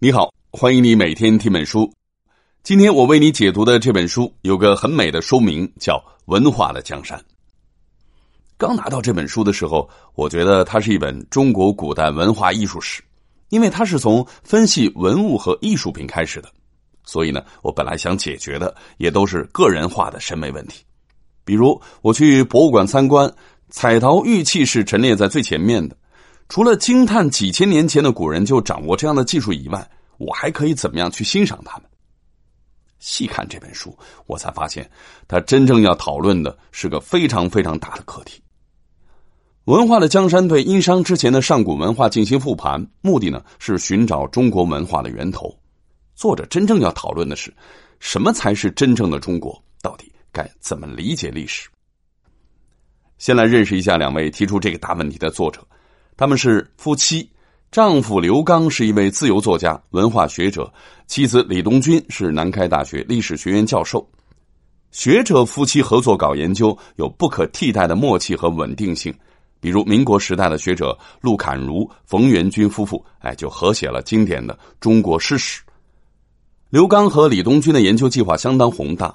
[0.00, 1.92] 你好，欢迎你每天听本书。
[2.62, 5.94] 今天我为你解读的这本书有个很美的书名，叫
[6.26, 7.18] 《文化的江山》。
[8.56, 13.02] 刚拿到这本书的时候，我觉得它是一本中国古代文化艺术史，
[13.48, 16.48] 因为它是从分析文物和艺术品开始的。
[17.02, 20.84] 所以呢，我本来想解决的也都是个人化的审美问题，
[21.44, 23.28] 比如我去博物馆参观，
[23.68, 25.96] 彩陶玉器是陈列在最前面的。
[26.48, 31.84] 除了惊叹几千年前的古人就掌握这样的技术以外，我还可以怎么样去欣赏他们？
[32.98, 33.96] 细看这本书，
[34.26, 34.90] 我才发现，
[35.28, 38.42] 他真正要讨论的是个非常非常大的课题。
[39.66, 45.54] 文化的江山对殷商之前的上古文化进行复盘，目的呢是寻找中国文化的源头。
[46.14, 47.54] 作者真正要讨论的是，
[48.00, 49.62] 什么才是真正的中国？
[49.82, 51.68] 到底该怎么理解历史？
[53.18, 55.64] 先来认识一下两位提出这个大问题的作者。
[56.18, 57.30] 他们是夫妻，
[57.70, 60.68] 丈夫刘刚是一位自由作家、文化学者，
[61.06, 64.04] 妻子李东君是南开大学历史学院教授。
[64.90, 69.14] 学者夫妻合作搞研究，有不可替代的默契和稳定性。
[69.60, 75.62] 比如民国时代的学者陆侃如、冯元君夫妇，哎，就合写了经典的《中国诗史》。
[76.68, 79.08] 刘刚和李东君的研究计划相当宏大，《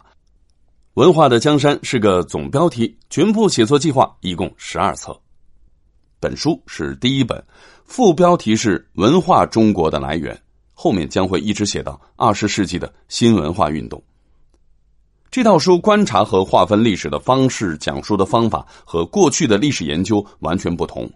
[0.94, 5.20] 文化的江山》是个总标题，全部写作计划一共十二册。
[6.24, 7.44] 本书是第一本，
[7.84, 10.34] 副标题是《文化中国的来源》，
[10.74, 14.02] 后面将会一直写到二十世纪的新文化运动。
[15.30, 21.12] 这套书观察和划分历史的方式、讲述的方法和过去的历史研究完全不同。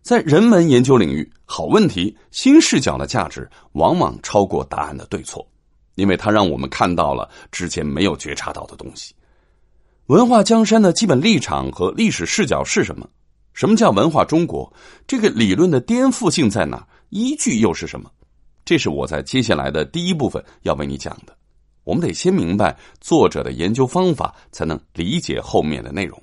[0.00, 5.44] 在人文研究领域，好问题、新视角的价值往往超过答案的对错，
[5.96, 9.12] 因为它让我们看到了之前没有觉察到的东西。
[10.06, 13.08] 文化江山的基本立场和历史视角是什么？
[13.56, 14.70] 什么叫文化中国？
[15.06, 16.86] 这个理论的颠覆性在哪？
[17.08, 18.10] 依据又是什么？
[18.66, 21.34] 这是我在接下来的第一部分要为你讲的。
[21.82, 26.22] 我们得先明白作者的研究方法，才能理解后面的内容。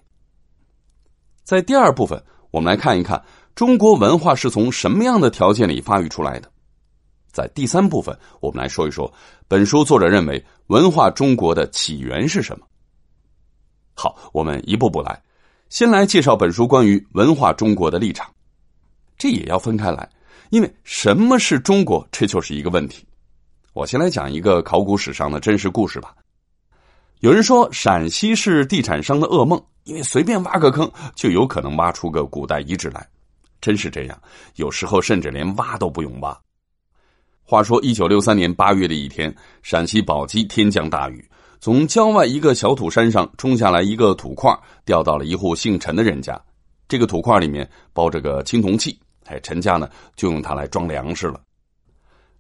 [1.44, 3.20] 在第二部分，我们来看一看
[3.56, 6.52] 中国文化是从什么样的条件里发育出来的。
[7.32, 9.12] 在第三部分，我们来说一说
[9.48, 12.68] 本书作者认为文化中国的起源是什么。
[13.96, 15.20] 好，我们一步步来。
[15.74, 18.32] 先来介绍本书关于文化中国的立场，
[19.18, 20.08] 这也要分开来，
[20.52, 23.04] 因为什么是中国，这就是一个问题。
[23.74, 26.14] 我先来讲一个考古史上的真实故事吧。
[27.22, 33.10] 有人说陕西是地产商的噩梦，因为随便挖个坑就有可能挖出个古代遗址来，
[33.60, 34.22] 真是这样。
[34.58, 36.40] 有时候甚至连挖都不用挖。
[37.42, 41.28] 话说一九六三年八月的一天，陕西宝鸡天降大雨。
[41.64, 44.54] 从郊外一个小土山上冲下来一个土块，
[44.84, 46.38] 掉到了一户姓陈的人家。
[46.90, 51.40] 这个土块里面包着个青铜器，哎，陈家呢就用它来装粮食了。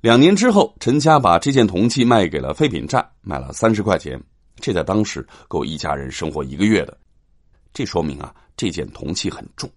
[0.01, 4.21] 两年之后，陈家把这件铜器卖给了废品站，卖了三十块钱，
[4.57, 6.97] 这在当时够一家人生活一个月的。
[7.73, 9.69] 这说明啊，这件铜器很重。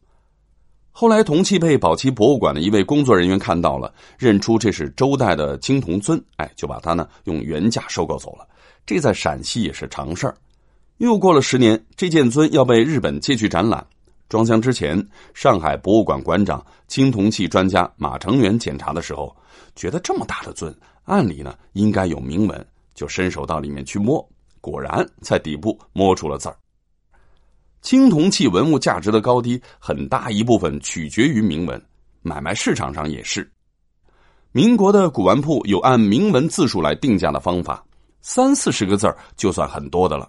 [0.91, 8.45] 后来，铜器被宝鸡博物馆的一位工作人员看到了，认出这是周代的青铜尊，哎，就把它呢用原价收购走了。
[8.87, 10.35] 这在陕西也是常事儿。
[10.99, 13.85] 又过了十年，这件尊要被日本借去展览。
[14.29, 19.37] 装箱之前，上海博物馆馆长、青铜器专家马成元检查的时候，
[19.75, 20.75] 觉得这么大的尊，
[21.05, 24.27] 按理呢应该有铭文，就伸手到里面去摸，
[24.61, 26.57] 果然在底部摸出了字儿。
[27.83, 31.81] 青铜器文物价值的高低，很大一部分取决于铭文。
[32.23, 33.49] 买卖市场上也是。
[34.51, 37.86] 民国的古玩铺有按铭文字数来定价的方法。
[38.29, 39.07] 三四十个字
[39.37, 40.29] 就算很多的了，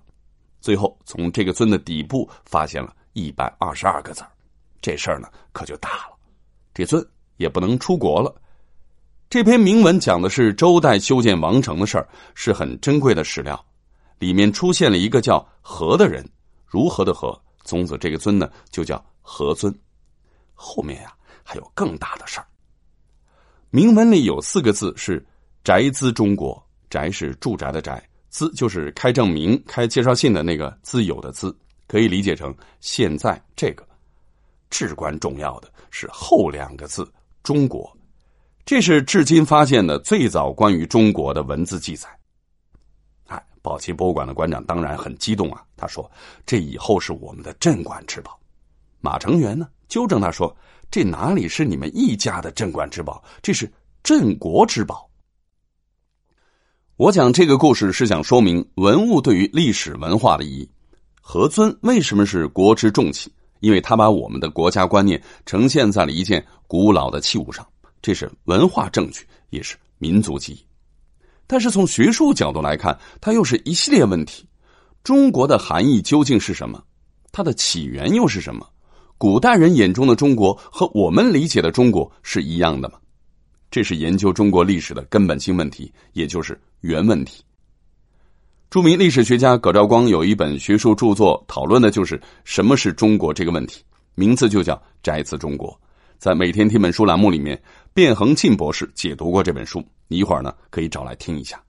[0.61, 4.23] 最后从这个尊的底部发现了一百二十二个字，
[4.79, 6.15] 这事儿呢可就大了，
[6.75, 7.03] 这尊
[7.37, 8.31] 也不能出国了。
[9.31, 13.65] 这篇铭文讲的是周代修建王城的事儿，是很珍贵的史料。
[14.19, 16.23] 里面出现了一个叫何的人，
[16.67, 19.75] 如何的何，从此这个尊呢就叫何尊。
[20.53, 21.11] 后面呀
[21.43, 22.45] 还有更大的事儿。
[23.71, 25.25] 铭文里有四个字是
[25.65, 26.63] “宅兹中国”。
[26.89, 31.55] 宅是住宅的宅，资就是开证明、开介绍信的那个资有的资，
[31.87, 33.85] 可以理解成现在这个。
[34.69, 37.09] 至关重要的是后两个字
[37.41, 37.89] “中国”，
[38.65, 42.09] 这是至今发现的最早关于中国的文字记载。
[43.27, 46.09] 哎，宝鸡博物馆的馆长当然很激动啊，他说
[46.45, 48.37] ：“这以后是我们的镇馆之宝。”
[48.99, 50.53] 马成元呢纠正他说
[50.91, 53.71] ：“这哪里是你们一家的镇馆之宝，这是
[54.03, 55.06] 镇国之宝。”
[56.97, 60.67] 我讲这个故事是想说明文物对于历史文化的意义。
[61.21, 63.31] 何尊为什么是国之重器？
[63.59, 67.63] 因为他把我们的国家观念呈现在了一件古老的器物上，
[68.01, 70.65] 这是文化证据，也是民族记忆。
[71.45, 74.47] 但是从学术角度来看，它又是一系列问题：
[75.03, 76.83] 中国的含义究竟是什么？
[77.31, 78.67] 它的起源又是什么？
[79.19, 82.97] 古代人眼中的中国和我们理解的中国是一样的吗？
[83.69, 87.43] 这是研究中国历史的根本性问题，也就是原问题。
[88.69, 93.83] 著名历史学家葛兆光有一本学术著作，讨论的就是什么是中国这个问题，
[94.15, 95.69] 名字就叫《摘自中国》。
[96.17, 97.61] 在每天听本书栏目里面，
[97.93, 101.61] 卞恒庆博士解读过这本书，你一会儿呢可以找来听一下。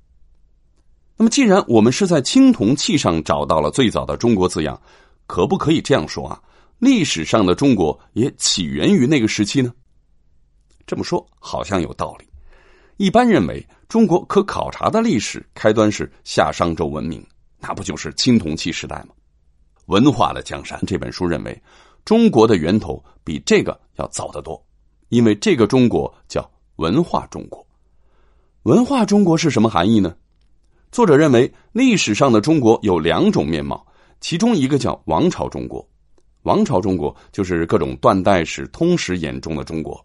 [1.16, 4.80] 那么，既然我们是在青铜器上找到了最早的“中国”字样，
[5.26, 6.40] 可不可以这样说啊？
[6.78, 9.72] 历史上的中国也起源于那个时期呢？
[10.88, 12.26] 这么说好像有道理。
[12.96, 17.24] 一般认为，中国可考察的历史开端是夏商周文明，
[17.60, 19.14] 那不就是青铜器时代吗？
[19.86, 21.62] 文化的江山这本书认为，
[22.06, 24.60] 中国的源头比这个要早得多，
[25.10, 27.64] 因为这个中国叫文化中国。
[28.62, 30.16] 文化中国是什么含义呢？
[30.90, 33.86] 作者认为，历史上的中国有两种面貌，
[34.22, 35.86] 其中一个叫王朝中国，
[36.44, 40.02] 王朝中国就是各种断代史通史眼中的中国。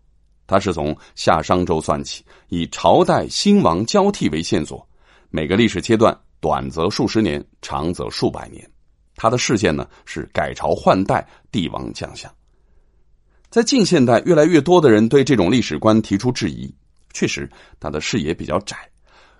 [0.53, 4.87] 它是从夏商周算起，以朝代兴亡交替为线索，
[5.31, 8.63] 每个历史阶段短则数十年，长则数百年。
[9.15, 12.31] 它的事件呢是改朝换代、帝王将相。
[13.49, 16.71] 在近现代，越来越多的人对这种历史观提出质疑。
[17.13, 17.49] 确实，
[17.79, 18.77] 他的视野比较窄，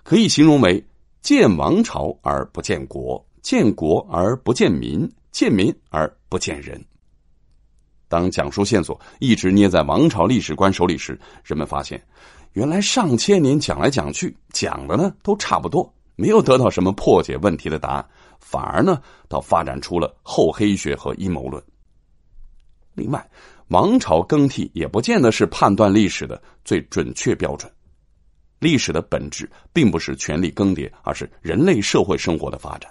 [0.02, 0.84] 可以形容为
[1.22, 6.84] 见王朝而不见国，见国而不见民，见民而不见人。
[8.14, 12.00] 当讲述线索一直捏在王朝历史官手里时，人们发现，
[12.52, 18.08] 原来上千年讲来讲去，讲的呢都差不多，没有得到什么破解问题的答案，
[18.38, 21.60] 反而呢，倒发展出了厚黑学和阴谋论。
[22.94, 23.28] 另外，
[23.66, 27.68] 王朝更替也不见得是判断历史的最准确标准。
[28.60, 32.88] 历史的本质并不是权力更迭，而是人类社会生活的发展。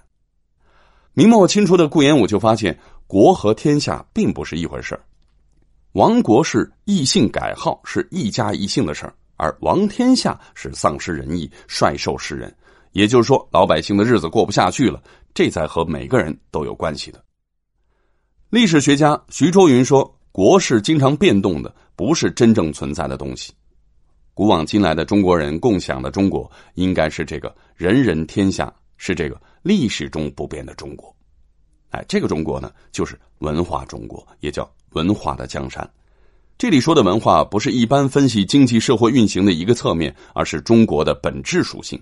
[1.14, 2.78] 明末清初的顾炎武就发现，
[3.08, 5.02] 国和天下并不是一回事儿。
[5.94, 12.54] 亡国是异姓改号，是一家一姓的事儿；而亡天下是丧失仁义，率兽食人。
[12.94, 15.00] 也就是说，老百姓的日子过不下去了，
[15.36, 17.24] 这才和每个人都有关系的。
[18.50, 23.54] 历史学家徐周云说：“国是经常变动的，不是真正存在的东西。
[24.34, 31.16] 古往今来的中国人共享的中国，应该是这个人人天下，是这个历史中不变的中国。
[31.92, 35.88] 哎，这个中国呢，就是文化中国，也叫。”文化的江山，
[36.58, 42.02] 这里说的文化不是一般分析经济社会运行的一个侧面，而是中国的本质属性。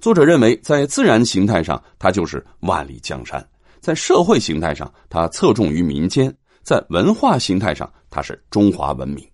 [0.00, 3.40] 作者认为，在自然形态上，它就是万里江山；
[3.80, 6.30] 在社会形态上，它侧重于民间；
[6.62, 9.24] 在文化形态上，它是中华文明；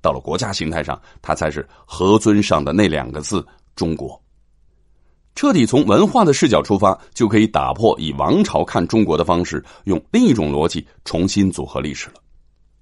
[0.00, 3.46] 到了国家形态上，它才是何尊上的那两个字
[3.76, 4.20] “中国”。
[5.36, 12.14] 彻底从文化的视角出发，就可以打破以王朝看中国的方式，用另一种逻辑重新组合历史了。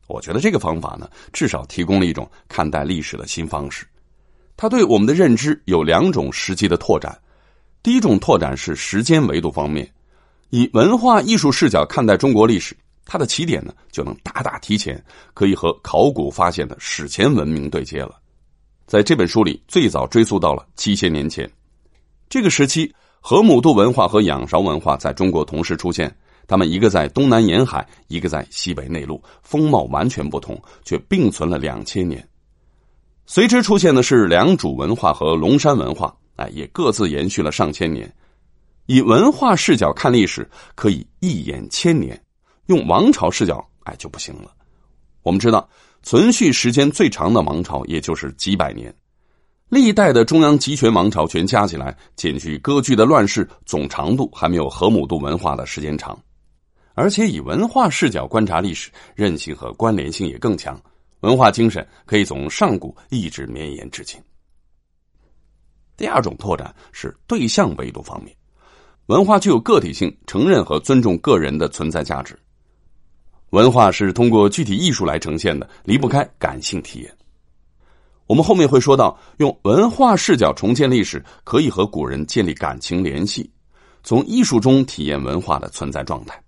[0.06, 3.84] 我觉得这个方法呢，至少提供了一种看待历史的新方式。
[4.56, 7.18] 它对我们的认知有两种实际的拓展。
[7.82, 9.90] 第一种拓展是时间维度方面，
[10.50, 15.04] 以文化艺术视角看待中国历史，它的起点呢就能大大提前，
[15.34, 18.14] 可以和考古发现的史前文明对接了。
[18.86, 21.50] 在这本书里，最早追溯到了七千年前。
[22.28, 26.14] 这个时期，河姆渡文化和仰韶文化在中国同时出现，
[26.46, 32.26] 他们一个在东南沿海，一个在西北内陆，风貌完全不同，却并存了两千年。
[33.26, 38.12] 随之出现的是良渚文化和龙山文化，哎，也各自延续了上千年。
[38.86, 42.14] 以文化视角看历史，可以一眼千年；
[42.66, 44.50] 用王朝视角，哎，就不行了。
[45.22, 45.66] 我们知道，
[46.02, 48.94] 存续时间最长的王朝，也就是几百年。
[49.74, 56.16] 历代的中央集权王朝全加起来，减去割据的乱世，总长度还没有河姆渡文化的时间长。
[56.94, 60.80] 而且以文化视角观察历史，韧性和关联性也更强，
[61.22, 64.16] 文化精神可以从上古一直绵延至今。
[65.96, 68.32] 第二种拓展是对象维度方面，
[69.06, 72.38] 文化具有个体性，承认和尊重个人的存在价值。
[73.50, 77.12] 文化是通过具体艺术来呈现的，离不开感性体验。
[78.26, 83.50] 我们后面会说到，用文化视角重建历史，可以和古人建立感情联系，
[84.02, 86.42] 从艺术中体验文化的存在状态。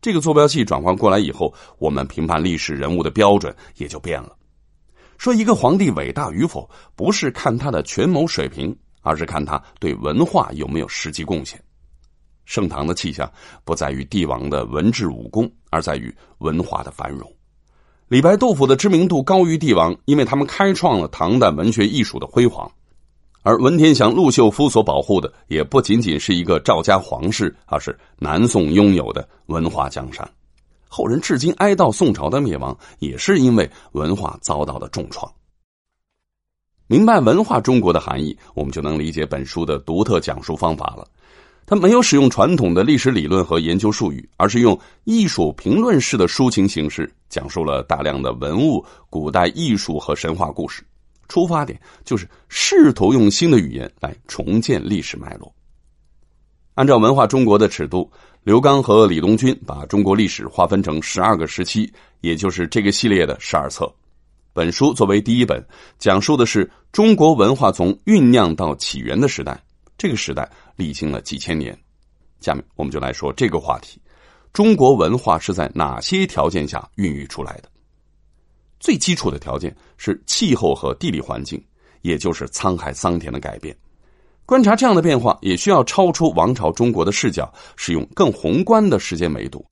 [0.00, 4.36] 这个坐标系转换过来以后，我们评判历史人物的标准也就变了。
[5.16, 11.62] 说一个皇帝伟大与否，不是看他的权谋水平，而是看他对文化有没有实际贡献。
[12.44, 13.30] 盛唐的气象
[13.64, 17.32] 不在于帝王的文治武功，而在于文化的繁荣。
[18.12, 22.70] 李白、杜甫的知名度高于帝王，因为他们开创了唐代文学艺术的辉煌。
[23.42, 30.30] 而文天祥、陆秀夫所保护的，也不仅仅是一个赵家皇室，而是南宋拥有的文化江山。
[30.88, 35.32] 后人至今哀悼宋朝的灭亡，也是因为文化遭到了重创。
[36.88, 41.08] 明白文化中国的含义，我们就能理解本书的独特讲述方法了。
[41.64, 50.82] 他没有使用传统的历史理论和研究术语，而是用艺术评论式的抒情形式，讲述了大量的文物、古代艺术和神话故事。
[51.28, 55.50] 出发点就是试图用新的语言来重建历史脉络。
[56.74, 58.10] 按照文化中国的尺度，
[58.42, 61.90] 刘刚和李东军把中国历史划分成十二个时期，
[62.20, 63.90] 也就是这个系列的十二册。
[64.52, 65.64] 本书作为第一本，
[65.98, 69.62] 讲述的是中国文化从酝酿到起源的时代。
[70.02, 71.78] 这个时代历经了几千年，
[72.40, 74.00] 下面我们就来说这个话题：
[74.52, 77.70] 中国文化是在哪些条件下孕育出来的？
[78.80, 81.64] 最基础的条件是气候和地理环境，
[82.00, 83.76] 也就是沧海桑田的改变。
[84.44, 89.64] 观察这样的变化，也需要超出王朝中国的视角，使用更宏观的时间维度。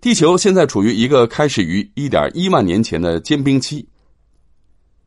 [0.00, 3.88] 地球现在处于一个开始于一点一万年前的间冰期。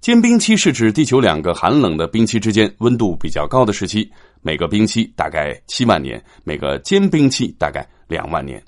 [0.01, 4.09] 间冰期是指地球两个寒冷的冰期之间温度比较高的时期，
[4.41, 8.59] 每个冰期大概七万年，每个间冰期大概两万年。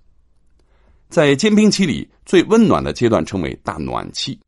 [1.09, 4.39] 在间冰期里，最温暖的阶段称为大暖期，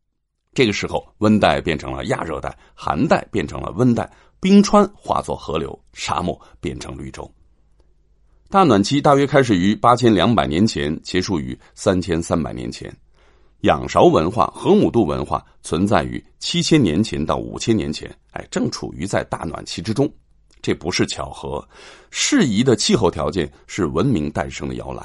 [0.53, 4.07] 这个时候温带变成了亚热带，寒带变成了温带，
[4.39, 7.29] 冰川化作河流，沙漠变成绿洲。
[8.47, 12.95] 大暖期大约开始于八千两百年前，结束于三千三百年前。
[13.61, 20.11] 仰韶文化、河姆渡文化存在于七千年前到五千年前，哎，正处于在大暖期之中，
[20.61, 21.67] 这不是巧合。
[22.11, 25.03] 适宜的气候条件是文明诞生的摇篮。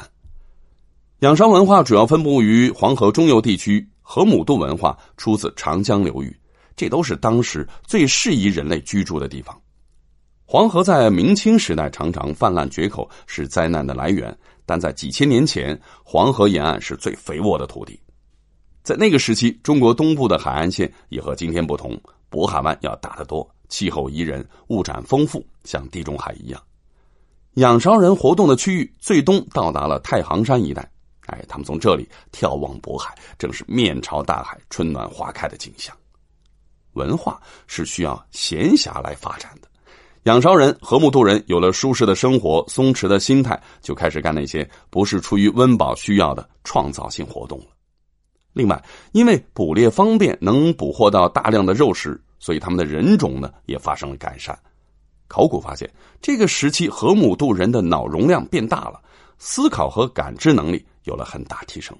[1.20, 6.34] 仰韶文化主要分布于黄河中游地区，河姆渡文化出自长江流域，
[6.76, 9.58] 这都是当时最适宜人类居住的地方。
[10.44, 17.98] 黄河在明清时代常常泛滥决口，是灾难的来源，但在几千年前，黄河沿岸是最肥沃的土地。
[18.82, 26.60] 在那个时期，中国东部的海岸线也和今天不同，渤海湾要大得多，气候宜人，物产丰富，像地中海一样。
[27.54, 30.88] 仰韶人活动的区域最东到达了太行山一带，
[31.26, 35.94] 哎，他们从这里眺望渤海，正是面朝大海、春暖花开的景象。
[36.94, 39.68] 文化是需要闲暇来发展的，
[40.22, 47.66] 仰韶人、河姆渡人有了舒适的生活、松弛的心态，就开始干那些不是出于温饱需要的创造性活动了。
[48.52, 54.58] 另外，因为捕猎方便，能捕获到大量的肉食，所以他们的人种呢也发生了改善。
[55.28, 55.88] 考古发现，
[56.20, 59.00] 这个时期河姆渡人的脑容量变大了，
[59.38, 61.96] 思考和感知能力有了很大提升。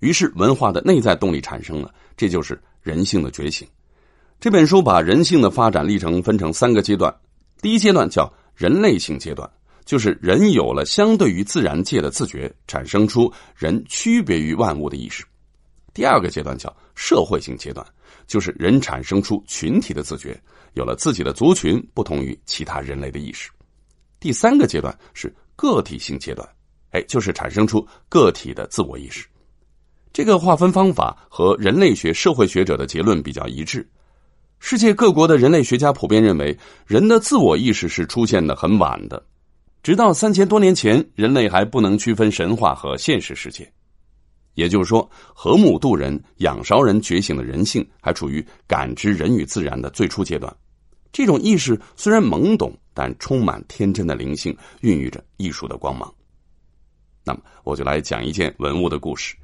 [0.00, 3.66] 于是，文化的内在动力产生了，这就是人性的觉醒。
[4.38, 7.14] 这本书把人性的发展历程分成三个阶段，
[7.62, 9.50] 第一阶段叫人类性阶段。
[9.86, 15.24] 就是人有了相对于自然界的自觉，产生出人区别于万物的意识。
[15.94, 17.86] 第二个阶段叫社会性阶段，
[18.26, 20.38] 就是人产生出群体的自觉，
[20.72, 23.48] 有了自己的族群，不同于其他人类的意识。
[24.18, 26.46] 第三个阶段是个体性阶段，
[26.90, 29.24] 哎，就是产生出个体的自我意识。
[30.12, 33.88] 这个划分方法和人类学、社会学者的结论比较一致。
[34.58, 39.22] 世界各国的人类学家普遍认为，人的自我意识是出现的很晚的，
[39.82, 43.70] 直到三千多年前，人类还不能区分神话和现实世界。
[44.54, 50.54] 也就是说，河姆渡人、仰韶人觉醒的人性还处于感知人与自然的最初阶段。
[51.12, 56.12] 这种意识虽然懵懂，但充满天真的灵性，孕育着艺术的光芒。
[57.24, 59.36] 那么，我就来讲一件文物的故事。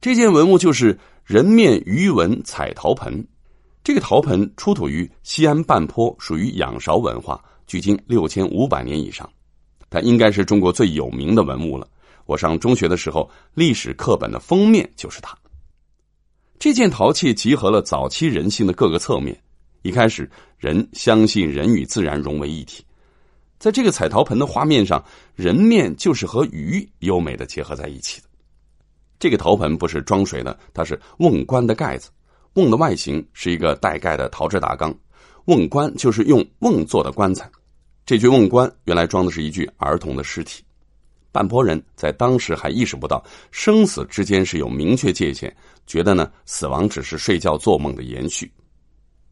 [0.00, 3.26] 这件文物就是人面鱼纹彩陶盆。
[3.82, 9.28] 这个陶盆出土于西安半坡，属于仰韶文化，距今六千五百年以上。
[9.88, 11.88] 它应该是中国最有名的文物了。
[12.26, 15.36] 我上中学的时候，历史课本的封面就是它。
[16.58, 19.38] 这件陶器集合了早期人性的各个侧面。
[19.82, 20.28] 一开始，
[20.58, 22.84] 人相信人与自然融为一体。
[23.58, 25.02] 在这个彩陶盆的画面上，
[25.34, 28.26] 人面就是和鱼优美的结合在一起的。
[29.18, 32.10] 这个陶盆不是装水的，它是瓮棺的盖子。
[32.54, 34.92] 瓮的外形是一个带盖的陶制大缸，
[35.44, 37.48] 瓮棺就是用瓮做的棺材。
[38.04, 40.64] 这具瓮棺原来装的是一具儿童的尸体。
[41.36, 45.54] 半坡人在当时还意识不到生死之间是有明确界限，
[45.86, 48.50] 觉得呢死亡只是睡觉做梦的延续。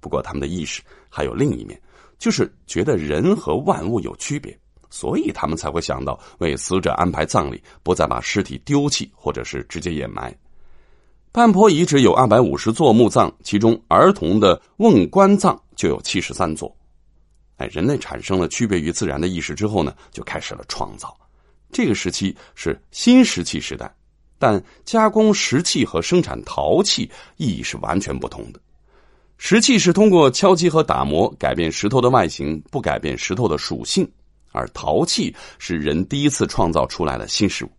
[0.01, 1.81] 不过他们的意识还有另一面，
[2.19, 4.55] 就是觉得人和万物有区别，
[4.91, 10.37] 所以他们才会想到为死者安排葬礼，不再把尸体丢弃或者是直接掩埋。
[11.33, 16.71] 半坡遗址有二百五十座墓葬，其中儿童的瓮棺葬就有七十三座。
[17.57, 21.17] 哎，人类产生了区别于自然的意识之后呢，就开始了创造。
[21.75, 23.93] 这个时期是新石器时代，
[24.39, 28.61] 但加工石器和生产陶器意义是完全不同的。
[29.39, 34.07] 石器是通过敲击和打磨改变石头的外形，不改变石头的属性；
[34.53, 37.71] 而陶器是人第一次创造出来的新事物。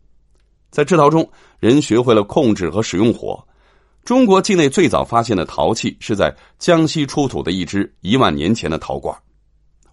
[0.69, 3.41] 在制陶中，人学会了控制和使用火。
[4.03, 9.17] 中国境内最早发现的陶器是在江西出土的一只一万年前的陶罐。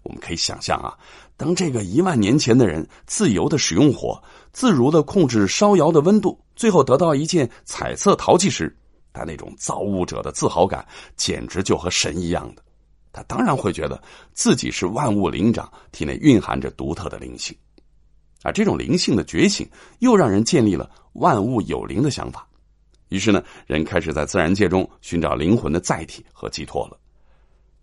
[0.03, 0.93] 我们可以想象啊，
[1.35, 4.21] 当这个一万年前的人自由的使用火，
[4.51, 8.75] 自如的控制烧窑的温度，最后得到一件彩色陶器时，
[9.11, 10.85] 他那种造物者的自豪感
[11.17, 12.63] 简直就和神一样的。
[13.11, 14.01] 他当然会觉得
[14.33, 17.55] 自己是万物灵长，体内蕴含着独特的灵性。
[18.41, 19.67] 而这种灵性的觉醒，
[19.99, 22.47] 又让人建立了万物有灵的想法。
[23.09, 26.97] 于是呢，人开始在自然界中寻找灵魂的载体和寄托了。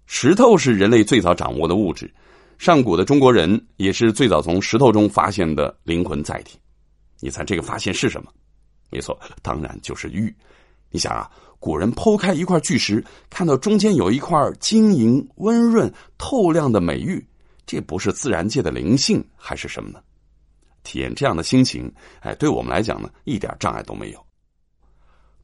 [0.06, 2.12] 石头是人类最早掌握的物质，
[2.60, 6.58] 上古的中国人也是最早从石头中发现的灵魂载体。
[7.18, 8.30] 你猜这个发现是什么？
[8.90, 10.30] 没错，当然就是玉。
[10.90, 17.26] 你想啊，古人剖开一块巨石，看到中间有一块晶莹、温润、透亮的美玉，
[17.64, 19.98] 这不是自然界的灵性还是什么呢？
[20.82, 21.90] 体验这样的心情，
[22.20, 24.22] 哎，对我们来讲呢，一点障碍都没有。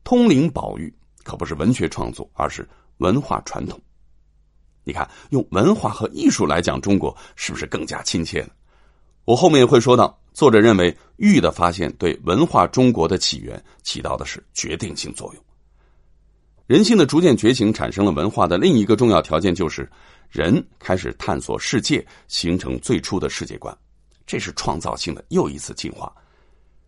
[0.05, 0.95] 通灵宝玉
[1.25, 2.69] 可不是文学创作，而是
[2.99, 3.81] 文化传统。
[4.87, 8.51] 你看，用文化和艺术来讲中国，是不是更加亲切呢？
[9.25, 15.43] 我后面会说到，作者认为玉的发现对文化中国的起源起到的是决定性作用。
[16.69, 19.91] 人性的逐渐觉醒，产生了文化的另一个重要条件，就是
[20.31, 23.77] 人开始探索世界，形成最初的世界观，
[24.25, 26.15] 这是创造性的又一次进化。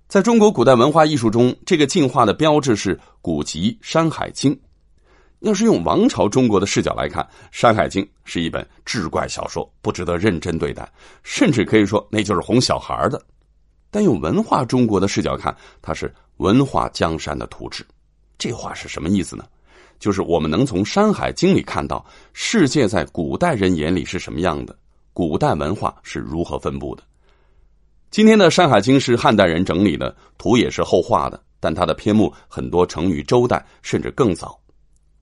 [0.07, 4.55] 在中国古代文化艺术中，这个进化的标志是古籍《山海经》。
[5.41, 10.91] 要是用王朝中国的视角来看，《山海经》是一本志怪小说，不值得认真对待，
[11.23, 13.23] 甚至可以说那就是哄小孩的。
[13.91, 17.87] 但用文化中国的视角看，它是文化江山的图纸。
[18.37, 19.45] 这话是什么意思呢？
[19.99, 24.77] 就是我们能从《山海经》里看到世界在古代人眼里是什么样的，
[25.13, 27.03] 古代文化是如何分布的。
[28.11, 34.59] 今天的《山海经》是汉代人整理的，图也是后画的，但它的篇目很多成于周代，甚至更早。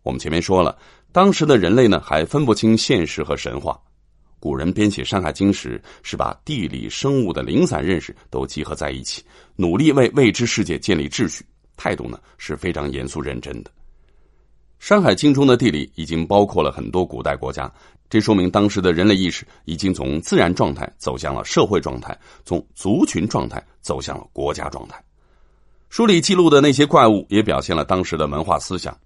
[0.06, 0.78] 我们前面说了，
[1.10, 3.76] 当时的人类呢还分不清现实和神话。
[4.38, 9.24] 古人编写《山海经》时，是把地理、生物的零散认识都集合在一起，
[9.56, 11.44] 努力为未知世界建立秩序，
[11.76, 13.70] 态度呢是非常严肃认真的。
[14.78, 17.68] 《山海经》中的地理已经包括了很多古代国家，
[18.08, 25.02] 这说明当时的人类意识已经从自然状态走向了社会状态，从族群状态走向了国家状态。
[25.88, 28.96] 书里记录的那些怪物，也表现了当时的文化思想。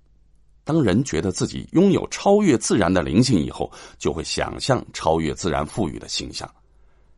[0.73, 6.49] 当人觉得自己拥有超越自然的灵性以后，就会想象超越自然赋予的形象。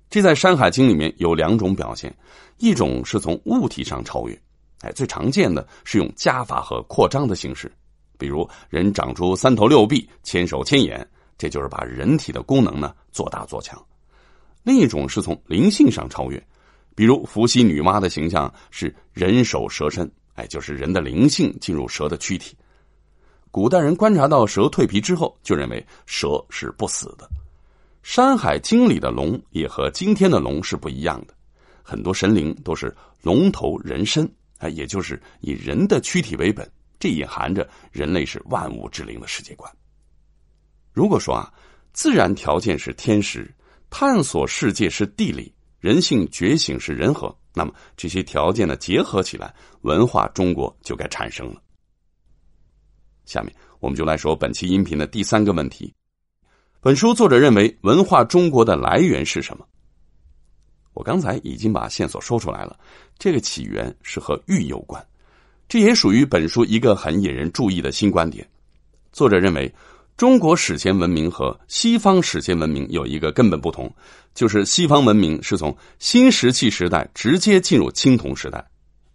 [0.08, 2.16] 这在《山海经》里面有两种表现：
[2.56, 4.40] 一种是从物体上超越，
[4.80, 7.70] 哎，最常见的是用加法和扩张的形式，
[8.16, 13.78] 比如人长出三头六臂、千手千眼，这就是把人体的功能呢做大做强；
[14.62, 16.42] 另一种是从灵性上超越，
[16.94, 22.56] 比如伏羲女娲的形象是人首蛇身，哎，就是人的灵性进入蛇的躯体。
[23.52, 27.26] 古代人观察到蛇蜕皮之后，就认为蛇是不死的。
[28.02, 31.34] 《山海经》里的龙也和今天的龙是不一样的，
[31.82, 36.66] 很多神灵都是龙头人身，哎，也就是以人的躯体为本，
[36.98, 39.70] 这隐含着人类是万物之灵的世界观。
[40.90, 41.52] 如果说啊，
[41.92, 43.54] 自然条件是天时，
[43.90, 51.60] 探索世界是地理，人性觉醒是人和，那么这些条件呢结合起来，文化中国就该产生了。
[53.24, 55.92] 下面我们就来说本期音频的第三个问题。
[56.80, 59.64] 本书作者认为文化中国的来源是什么？
[60.94, 62.78] 我刚才已经把线索说出来了，
[63.18, 65.02] 这个起源是和玉有关，
[65.68, 68.46] 这也属于本书一个很引人注意的新观点。
[69.12, 69.72] 作者认为，
[70.16, 73.90] 中国史前文明和西方史前文明有一个根本不同，
[74.34, 78.62] 就是西方文明是从新石器时代直接进入青铜时代，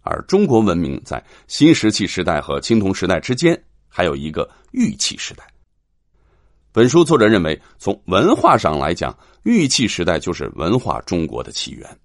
[0.00, 3.62] 而中国文明在新石器时代和青铜时代之间。
[3.88, 5.44] 还有一个玉器时代。
[6.70, 11.98] 本书作者认为，从文化上来讲，玉器时代就是文化中国的起源。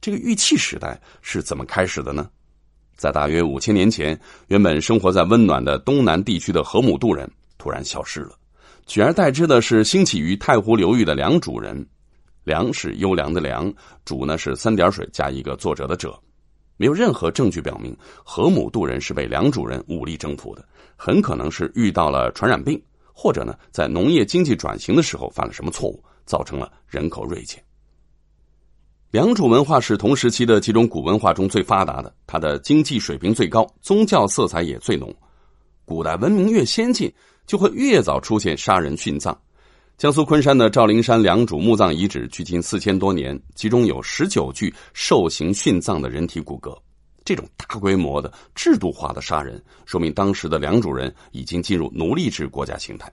[0.00, 2.28] 这个玉器时代是怎么开始的呢？
[2.96, 8.32] 在大约五千年前，原本生活在温暖的东南地区的河姆渡人突然消失了，
[8.86, 11.86] 取而代之的是兴起于太湖流域的良渚人。
[12.44, 13.72] 良是优良的良，
[14.04, 16.18] 渚呢是三点水加一个作者的者。
[16.76, 20.66] 没有任何证据表明河姆渡人是被良渚人武力征服的，
[21.02, 22.78] 很可能是遇到了传染病，
[23.14, 27.58] 或者呢，在农业经济转型的时候犯了什么错误，造成了人口锐减。
[29.10, 35.10] 良渚文化是同时期的几种古文化中最发达的，它的经济水平最高，宗教色彩也最浓。
[35.86, 37.10] 古代文明越先进，
[37.46, 39.34] 就会越早出现杀人殉葬。
[39.96, 46.78] 江苏昆山的赵灵山良渚墓葬遗址距今四千多年，其中有十九具受刑殉葬的人体骨骼。
[47.30, 53.08] 这种大规模的制度化的杀人，说明当时的良渚人已经进入奴隶制国家形态。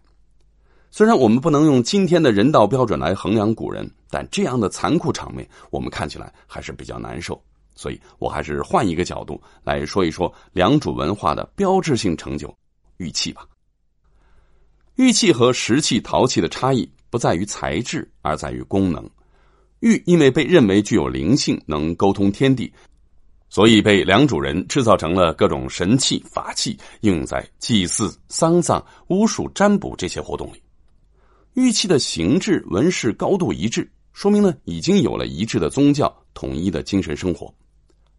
[0.89, 7.39] 虽然我们不能用今天的人道标准来衡量古人，但这样的残酷场面，我们看起来还是比较难受。
[7.75, 12.51] 所以我还是换一个角度来说一说良渚文化的标志性成就——
[12.97, 13.45] 玉器吧。
[14.95, 19.07] 玉器和石器、陶器的差异不在于材质，而在于功能。
[19.81, 22.73] 玉因为被认为具有灵性，能沟通天地。
[23.49, 30.61] 所以被良渚人制造成了各种神器法器，用在祭祀、丧葬、巫术、占卜这些活动里。
[31.53, 37.51] 玉器的形制、纹饰高度一致，说明呢已经有了一致的宗教、统一的精神生活。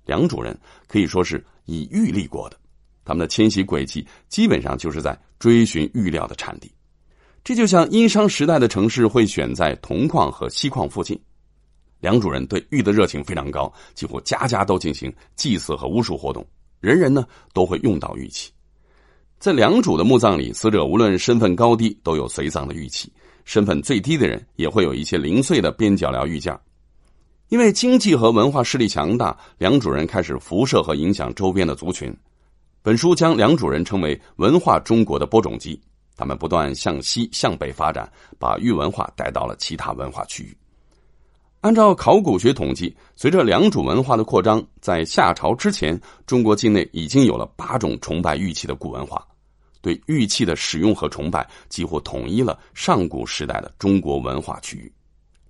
[0.07, 2.57] 良渚人可以说是以玉立国的，
[3.05, 6.73] 他们的迁徙轨迹基本上就是在追寻玉料的产地。
[7.45, 11.19] 这就像殷商时代的城市会选在铜矿和锡矿附近。
[12.01, 16.47] 梁主人对玉的热情非常高，几乎家家都进行祭祀和巫术活动，
[16.81, 18.51] 人人呢都会用到玉器。
[19.39, 23.09] 在梁主的墓葬里，死者无论身份高低，都有随葬的玉器；
[23.45, 26.59] 身份最低的人也会有一些零碎的边角料玉件。
[27.49, 32.15] 因为经济和文化势力强大，梁主人开始辐射和影响周边的族群。
[32.83, 35.81] 本书将梁主人称为文化中国的播种机，
[36.17, 40.57] 他们不断向西向北发展，把玉文化带到了其他文化区域。
[41.61, 49.27] 按照考古学统计，随着良渚文化的扩张，在夏朝之前，中国境内已经有了八种崇拜玉器的古文化。
[49.81, 54.93] 对玉器的使用和崇拜，几乎统一了上古时代的中国文化区域。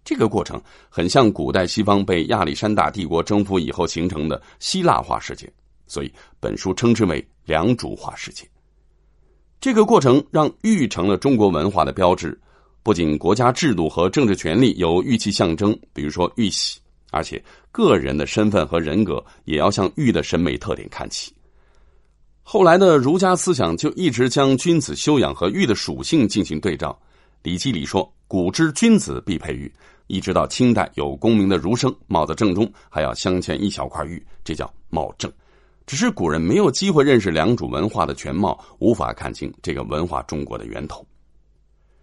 [0.03, 5.51] 这个过程很像古代西方被亚历山大帝国征服以后形成的希腊化世界，
[5.87, 8.49] 所以本书称之为良渚化世界。
[9.61, 12.39] 这个过程让玉成了中国文化的标志。
[12.89, 21.31] 不仅国家制度和政治权力有玉器象征，比如说玉玺，而且个人的身份和人格也要向玉的审美特点看齐。
[22.43, 26.99] 后来的儒家思想就一直将君子修养和玉的属性进行对照，
[27.43, 29.71] 《礼记》里说：“古之君子必佩玉。”
[30.09, 35.31] 一直到清代有功名的儒生，帽子正中还要镶嵌一小块玉，这叫帽正。
[35.85, 41.07] 只是古人没有机会认识良渚文化的全貌，无法看清这个文化中国的源头。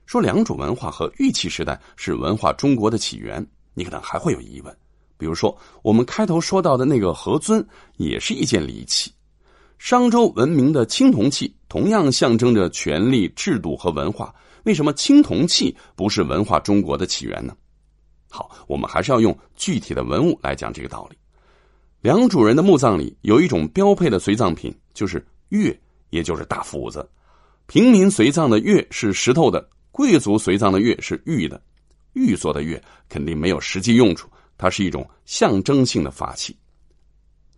[0.05, 4.77] 说良渚文化和玉器时代是文化中国的起源，你可能还会有疑问。
[5.17, 7.65] 比如说，我们开头说到的那个何尊，
[7.97, 9.11] 也是一件礼器。
[9.77, 17.55] 商周文明的青铜器同样象征着权力、制度和文化，为什么青铜器不是文化中国的起源呢？
[18.29, 21.17] 好，我们还是要用具体的文物来讲这个道理。
[22.01, 25.75] 良渚人的墓葬里有一种标配的随葬品，就是钺，
[26.09, 27.09] 也就是大斧子。
[27.67, 29.67] 平民随葬的钺是石头的。
[29.95, 31.61] 贵族随葬的钺是玉的，
[32.11, 32.77] 玉做的钺
[33.07, 36.53] 肯定没有实际用处，它是一种象征性的法器。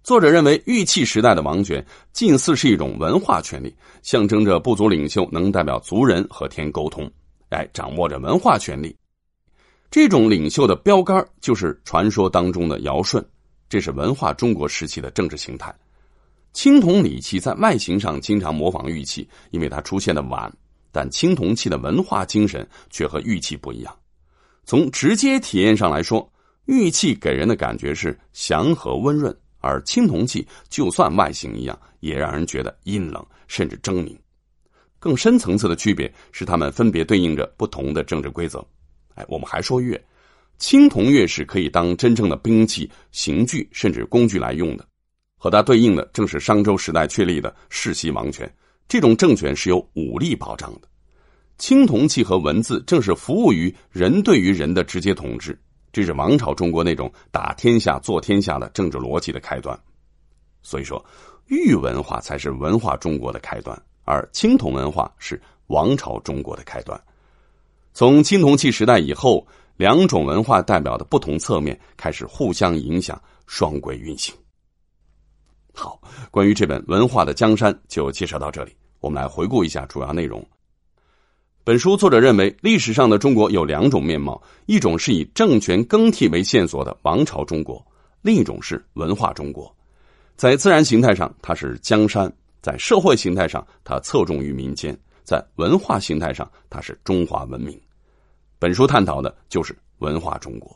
[0.04, 7.12] 作者认为，玉器时代的王权近似是一种文化权利，象征着部族领袖能代表族人和天沟通，
[7.50, 8.96] 哎，掌握着文化权利。
[9.90, 13.26] 这种领袖的标杆就是传说当中的尧舜，
[13.68, 15.76] 这是文化中国时期的政治形态。
[16.54, 20.56] 青铜礼器在外形上经常模仿玉器，因为它出现的晚。
[20.98, 23.96] 但青铜器的文化精神却和玉器不一样。
[24.66, 26.28] 从直接体验上来说，
[26.66, 34.18] 玉器给人的感觉是祥和温润，而青铜器就算外形一样，也让人觉得阴冷甚至狰狞。
[34.98, 38.66] 更深层次的区别是，它们分别对应着不同的政治规则。
[39.14, 40.02] 哎，我们还说钺，
[40.58, 44.88] 青铜钺是可以当真正的兵器、刑具甚至工具来用的，
[45.38, 48.52] 和它对应的正是商周时代确立的世袭王权。
[48.88, 50.88] 这种政权是由武力保障的，
[51.58, 55.60] 青铜器和文字正是服务于人对于人的直接统治，
[55.92, 59.78] 这是王朝中国那种打天下、做天下的政治逻辑的开端。
[60.62, 61.04] 所以说，
[61.48, 67.00] 玉文化才是文化中国的开端，而青铜文化是王朝中国的开端。
[67.94, 69.46] 从青铜器时代以后，
[69.76, 74.34] 两种文化代表的不同侧面开始互相影响，双轨运行。
[75.80, 78.76] 好，关于这本《文化的江山》就介绍到这里。
[79.00, 80.44] 我们来回顾一下主要内容。
[81.64, 87.86] 本书作者认为，历史上的中国有两种面貌：一种是以政权更替为线索的王朝中国，
[88.24, 89.72] 另一种是文化中国。
[90.36, 92.28] 在自然形态上，它是江山；
[92.60, 97.80] 在社会形态上，它侧重于民间；在文化形态上，它是中华文明。
[98.58, 100.76] 本书探讨的就是文化中国。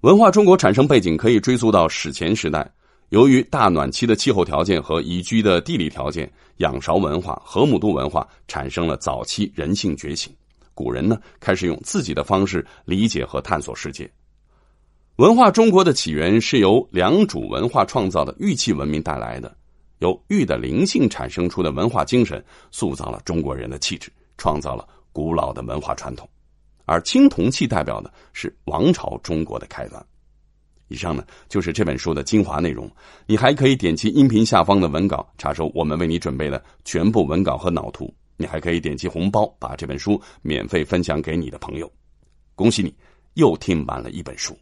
[0.00, 2.68] 文化中国产生背景可以追溯到史前时代，
[3.10, 10.34] 由于大暖期的气候条件和宜居的地理条件，仰韶文化、河姆渡文化产生了早期人性觉醒。
[10.74, 14.10] 古人呢，开始用自己的方式理解和探索世界。
[15.16, 19.56] 文化中国的起源是由良渚文化创造的玉器文明带来的，
[20.00, 26.28] 由玉的灵性产生出的文化精神，塑造了中国人的气质，创造了古老的文化传统。
[26.84, 30.04] 而青铜器代表的是王朝中国的开端。
[30.88, 32.90] 以上呢就是这本书的精华内容。
[33.26, 38.12] 你还可以点击音频下方的文稿，查收我们为你准备的全部文稿和脑图。
[38.36, 41.90] 你还可以点击红包，把这本书免费分享给你的朋友。
[42.54, 42.94] 恭喜你，
[43.34, 44.56] 又听完了一本书。